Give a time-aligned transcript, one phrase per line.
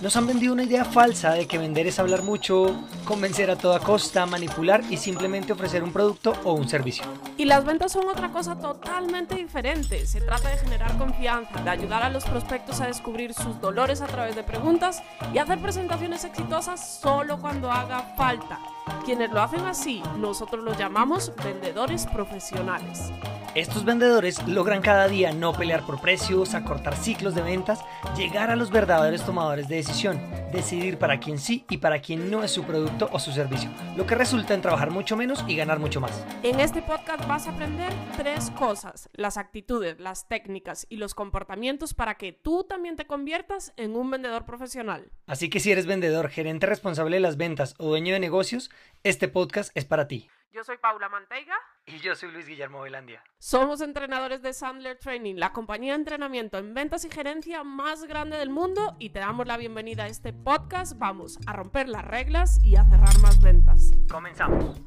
[0.00, 3.80] Nos han vendido una idea falsa de que vender es hablar mucho, convencer a toda
[3.80, 7.04] costa, manipular y simplemente ofrecer un producto o un servicio.
[7.36, 10.06] Y las ventas son otra cosa totalmente diferente.
[10.06, 14.06] Se trata de generar confianza, de ayudar a los prospectos a descubrir sus dolores a
[14.06, 15.02] través de preguntas
[15.34, 18.60] y hacer presentaciones exitosas solo cuando haga falta.
[19.04, 23.10] Quienes lo hacen así, nosotros los llamamos vendedores profesionales.
[23.54, 27.80] Estos vendedores logran cada día no pelear por precios, acortar ciclos de ventas,
[28.16, 30.20] llegar a los verdaderos tomadores de decisión,
[30.52, 34.06] decidir para quién sí y para quién no es su producto o su servicio, lo
[34.06, 36.24] que resulta en trabajar mucho menos y ganar mucho más.
[36.42, 41.94] En este podcast vas a aprender tres cosas, las actitudes, las técnicas y los comportamientos
[41.94, 45.10] para que tú también te conviertas en un vendedor profesional.
[45.26, 48.70] Así que si eres vendedor, gerente responsable de las ventas o dueño de negocios,
[49.04, 50.28] este podcast es para ti.
[50.58, 51.54] Yo soy Paula Manteiga.
[51.86, 53.22] Y yo soy Luis Guillermo Velandia.
[53.38, 58.38] Somos entrenadores de Sandler Training, la compañía de entrenamiento en ventas y gerencia más grande
[58.38, 60.98] del mundo y te damos la bienvenida a este podcast.
[60.98, 63.92] Vamos a romper las reglas y a cerrar más ventas.
[64.10, 64.80] Comenzamos.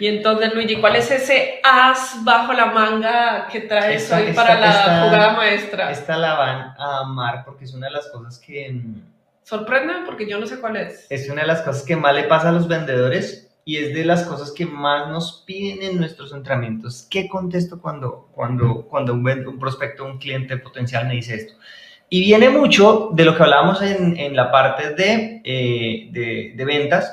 [0.00, 4.42] Y entonces, Luigi, ¿cuál es ese as bajo la manga que traes Esta- hoy esta-
[4.42, 5.90] para la esta- jugada maestra?
[5.90, 8.70] Esta la van a amar porque es una de las cosas que
[9.48, 11.06] Sorprende porque yo no sé cuál es.
[11.08, 14.04] es una de las cosas que más le pasa a los vendedores y es de
[14.04, 17.06] las cosas que más nos piden en nuestros entrenamientos.
[17.08, 21.54] ¿Qué contesto cuando, cuando, cuando un, un prospecto, un cliente potencial me dice esto?
[22.10, 26.64] Y viene mucho de lo que hablábamos en, en la parte de, eh, de, de
[26.66, 27.10] ventas,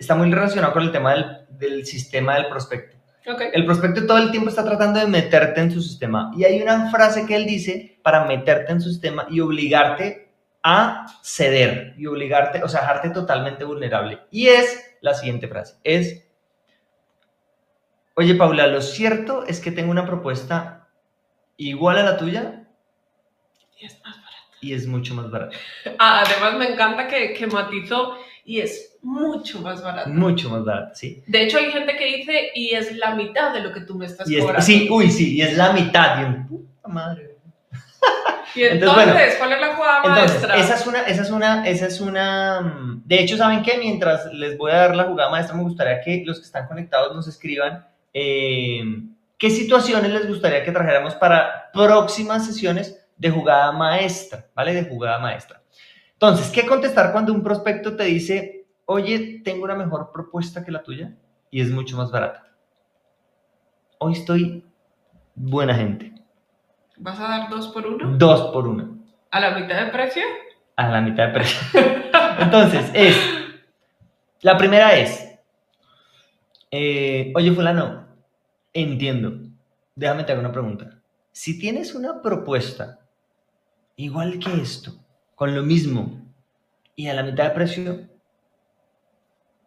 [0.00, 2.96] está muy relacionado con el tema del, del sistema del prospecto.
[3.24, 3.40] Ok.
[3.52, 6.32] El prospecto todo el tiempo está tratando de meterte en su sistema.
[6.36, 10.27] Y hay una frase que él dice para meterte en su sistema y obligarte
[10.70, 14.20] a ceder y obligarte, o sea, dejarte totalmente vulnerable.
[14.30, 16.24] Y es la siguiente frase, es,
[18.14, 20.88] oye Paula, lo cierto es que tengo una propuesta
[21.56, 22.66] igual a la tuya
[23.80, 24.56] Y es más barato.
[24.60, 25.56] y es mucho más barata.
[25.98, 30.10] Ah, además, me encanta que, que matizó y es mucho más barato.
[30.10, 31.22] Mucho más barata, ¿sí?
[31.26, 34.06] De hecho, hay gente que dice y es la mitad de lo que tú me
[34.06, 34.64] estás Y es, cobrando.
[34.66, 36.20] sí, uy, sí, y es la mitad.
[36.20, 37.36] Y un, puta madre.
[38.54, 40.56] Y entonces, Entonces, bueno, ¿cuál es la jugada Entonces, maestra?
[40.56, 42.60] esa es una, esa es una, esa es una.
[42.60, 43.78] mm, De hecho, ¿saben qué?
[43.78, 47.14] Mientras les voy a dar la jugada maestra, me gustaría que los que están conectados
[47.14, 48.82] nos escriban eh,
[49.36, 54.74] qué situaciones les gustaría que trajéramos para próximas sesiones de jugada maestra, ¿vale?
[54.74, 55.62] De jugada maestra.
[56.14, 60.82] Entonces, ¿qué contestar cuando un prospecto te dice, oye, tengo una mejor propuesta que la
[60.82, 61.12] tuya
[61.50, 62.44] y es mucho más barata?
[63.98, 64.64] Hoy estoy
[65.34, 66.12] buena gente.
[66.98, 68.16] ¿Vas a dar dos por uno?
[68.16, 68.88] Dos por una.
[69.30, 70.22] ¿A la mitad de precio?
[70.78, 71.58] a la mitad de precio.
[72.38, 73.16] Entonces, es,
[74.42, 75.28] la primera es,
[76.70, 78.06] eh, oye fulano,
[78.72, 79.40] entiendo,
[79.96, 81.02] déjame te hago una pregunta.
[81.32, 83.00] Si tienes una propuesta
[83.96, 84.92] igual que esto,
[85.34, 86.32] con lo mismo
[86.94, 88.08] y a la mitad de precio,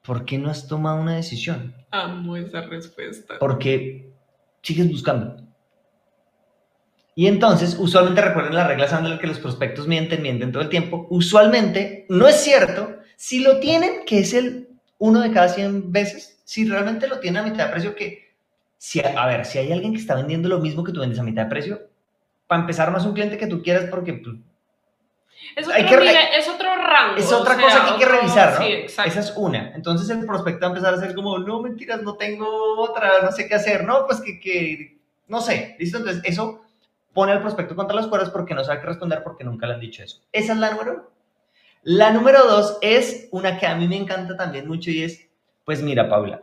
[0.05, 1.75] ¿por qué no has tomado una decisión?
[1.91, 3.33] Amo esa respuesta.
[3.37, 4.13] Porque
[4.61, 5.45] sigues buscando.
[7.15, 11.07] Y entonces, usualmente recuerden las reglas Sandler que los prospectos mienten, mienten todo el tiempo.
[11.09, 12.95] Usualmente, no es cierto.
[13.17, 17.41] Si lo tienen, que es el uno de cada 100 veces, si realmente lo tienen
[17.43, 18.33] a mitad de precio, que,
[18.77, 21.23] si, a ver, si hay alguien que está vendiendo lo mismo que tú vendes a
[21.23, 21.81] mitad de precio,
[22.47, 24.35] para empezar, no es un cliente que tú quieras porque pues,
[25.57, 27.17] Es Hay otro, que re- nivel- es otro rango.
[27.17, 28.65] es otra sea, cosa que hay que revisar, ¿no?
[28.65, 29.11] Sí, exacto.
[29.11, 29.71] Esa es una.
[29.75, 32.47] Entonces el prospecto va a empezar a hacer como, no, mentiras, no tengo
[32.79, 33.83] otra, no sé qué hacer.
[33.85, 34.97] No, pues que, que
[35.27, 35.75] no sé.
[35.79, 35.97] ¿Listo?
[35.97, 36.60] Entonces eso
[37.13, 39.79] pone al prospecto contra las cuerdas porque no sabe qué responder porque nunca le han
[39.79, 40.21] dicho eso.
[40.31, 41.03] Esa es la número uno.
[41.83, 45.27] La número dos es una que a mí me encanta también mucho y es,
[45.65, 46.41] pues mira, Paula,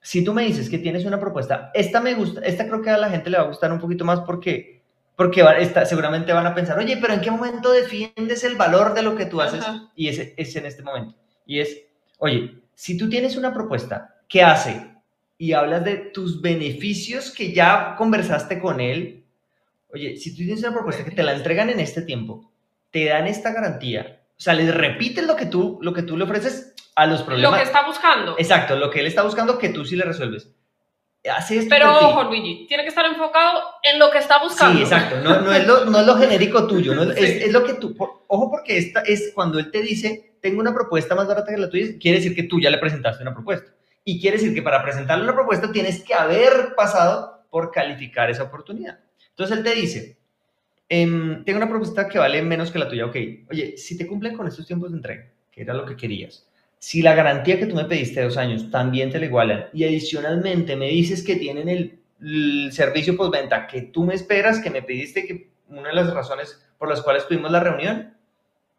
[0.00, 2.98] si tú me dices que tienes una propuesta, esta me gusta, esta creo que a
[2.98, 4.82] la gente le va a gustar un poquito más porque,
[5.14, 8.94] porque va- esta- seguramente van a pensar, oye, pero ¿en qué momento defiendes el valor
[8.94, 9.60] de lo que tú haces?
[9.62, 9.90] Ajá.
[9.94, 11.14] Y ese es en este momento.
[11.46, 11.82] Y es,
[12.18, 14.90] oye, si tú tienes una propuesta que hace
[15.38, 19.19] y hablas de tus beneficios que ya conversaste con él,
[19.92, 22.50] oye, si tú tienes una propuesta que te la entregan en este tiempo,
[22.90, 26.24] te dan esta garantía, o sea, les repites lo que tú, lo que tú le
[26.24, 27.58] ofreces a los Lo problemas.
[27.60, 28.34] que está buscando.
[28.38, 30.50] Exacto, lo que él está buscando que tú sí le resuelves.
[31.30, 34.76] Hace esto Pero ojo, Luigi, tiene que estar enfocado en lo que está buscando.
[34.78, 35.20] Sí, exacto.
[35.22, 36.94] No, no, es, lo, no es lo genérico tuyo.
[36.94, 37.24] no es, Sí.
[37.24, 37.94] es- es lo que tú.
[37.94, 41.60] por- ojo, porque esta es cuando él te dice, tengo una propuesta más barata que
[41.60, 43.70] la tuya, quiere decir que tú ya le presentaste una propuesta.
[44.02, 48.44] Y quiere decir que para presentarle una propuesta tienes que haber pasado por calificar esa
[48.44, 48.98] oportunidad.
[49.40, 50.18] Entonces él te dice,
[50.86, 53.06] em, tengo una propuesta que vale menos que la tuya.
[53.06, 53.16] Ok,
[53.50, 56.46] oye, si te cumplen con estos tiempos de entrega, que era lo que querías,
[56.78, 59.84] si la garantía que tú me pediste de dos años también te la igualan y
[59.84, 64.82] adicionalmente me dices que tienen el, el servicio postventa que tú me esperas, que me
[64.82, 68.14] pediste que una de las razones por las cuales tuvimos la reunión,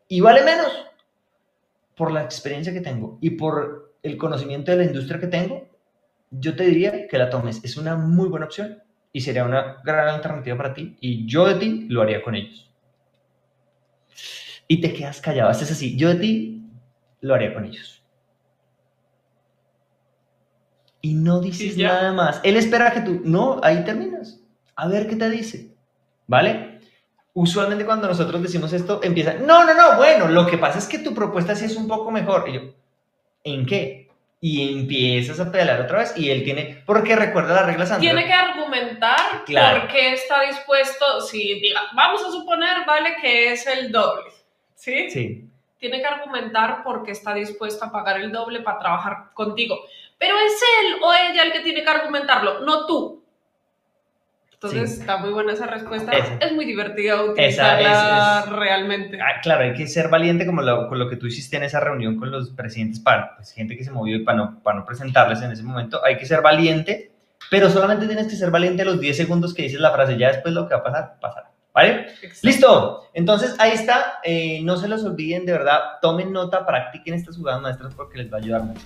[0.08, 0.72] y vale menos
[1.96, 5.68] por la experiencia que tengo y por el conocimiento de la industria que tengo,
[6.30, 7.64] yo te diría que la tomes.
[7.64, 8.78] Es una muy buena opción
[9.14, 12.70] y sería una gran alternativa para ti y yo de ti lo haría con ellos.
[14.68, 16.64] Y te quedas callado, es así, yo de ti
[17.22, 18.02] lo haría con ellos.
[21.02, 22.40] Y no dices nada más.
[22.44, 24.40] Él espera que tú, no, ahí terminas.
[24.76, 25.76] A ver qué te dice.
[26.28, 26.80] ¿Vale?
[27.34, 31.00] Usualmente cuando nosotros decimos esto, empieza, no, no, no, bueno, lo que pasa es que
[31.00, 32.48] tu propuesta sí es un poco mejor.
[32.48, 32.62] Y yo,
[33.44, 34.01] ¿en qué?
[34.44, 38.02] Y empiezas a pedalar otra vez y él tiene, porque recuerda las reglas Sandra.
[38.12, 39.82] Tiene que argumentar Claro.
[39.82, 44.32] por qué está dispuesto, si diga, vamos a suponer, vale, que es el doble,
[44.74, 45.12] ¿sí?
[45.12, 45.48] Sí,
[45.78, 49.80] Tiene que argumentar por qué está dispuesto a pagar el doble para trabajar contigo.
[50.18, 53.21] Pero es él o ella el que tiene que argumentarlo, no tú.
[54.64, 55.02] Entonces, Sí.
[55.02, 56.12] está muy buena esa respuesta.
[56.12, 56.36] Esa.
[56.36, 59.20] Es muy divertida utilizarla realmente.
[59.20, 61.80] Ah, claro, hay que ser valiente como lo, con lo que tú hiciste en esa
[61.80, 64.86] reunión con los presidentes, para, pues, gente que se movió y para no, para no
[64.86, 66.04] presentarles en ese momento.
[66.06, 67.12] Hay que ser valiente,
[67.50, 70.16] pero solamente tienes que ser valiente a los 10 segundos que dices la frase.
[70.18, 71.50] Ya después lo que va a pasar, pasará.
[71.74, 72.02] ¿Vale?
[72.22, 72.40] Exacto.
[72.44, 73.04] Listo.
[73.16, 74.20] Entonces ahí está.
[74.24, 75.80] Eh, no se los olviden, de verdad.
[76.04, 78.86] Tomen nota, practiquen estas jugadas maestras porque les va a ayudar mucho.